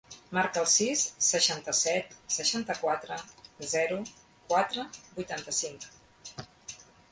[0.35, 3.19] Marca el sis, seixanta-set, seixanta-quatre,
[3.75, 4.01] zero,
[4.55, 4.89] quatre,
[5.21, 5.89] vuitanta-cinc.